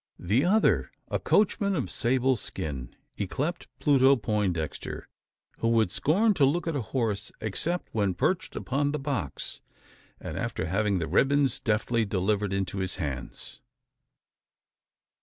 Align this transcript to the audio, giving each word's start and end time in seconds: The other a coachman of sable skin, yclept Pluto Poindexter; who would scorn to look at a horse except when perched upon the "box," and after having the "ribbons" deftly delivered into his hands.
The 0.17 0.43
other 0.43 0.89
a 1.11 1.19
coachman 1.19 1.75
of 1.75 1.91
sable 1.91 2.35
skin, 2.35 2.95
yclept 3.19 3.67
Pluto 3.79 4.15
Poindexter; 4.15 5.07
who 5.59 5.67
would 5.67 5.91
scorn 5.91 6.33
to 6.33 6.43
look 6.43 6.65
at 6.67 6.75
a 6.75 6.81
horse 6.81 7.31
except 7.39 7.89
when 7.93 8.15
perched 8.15 8.55
upon 8.55 8.93
the 8.93 8.97
"box," 8.99 9.61
and 10.19 10.39
after 10.39 10.65
having 10.65 10.97
the 10.97 11.05
"ribbons" 11.07 11.59
deftly 11.59 12.03
delivered 12.03 12.51
into 12.51 12.79
his 12.79 12.95
hands. 12.95 13.61